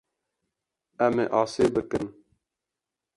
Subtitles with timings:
[1.05, 2.05] Em ê asê bikin.